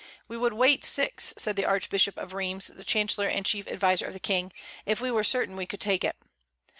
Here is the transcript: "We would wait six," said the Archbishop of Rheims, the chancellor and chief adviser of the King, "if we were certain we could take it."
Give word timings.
"We 0.27 0.35
would 0.35 0.53
wait 0.53 0.83
six," 0.83 1.31
said 1.37 1.55
the 1.55 1.65
Archbishop 1.65 2.17
of 2.17 2.33
Rheims, 2.33 2.65
the 2.73 2.83
chancellor 2.83 3.27
and 3.27 3.45
chief 3.45 3.67
adviser 3.67 4.07
of 4.07 4.13
the 4.13 4.19
King, 4.19 4.51
"if 4.83 4.99
we 4.99 5.11
were 5.11 5.23
certain 5.23 5.55
we 5.55 5.67
could 5.67 5.79
take 5.81 6.03
it." 6.03 6.15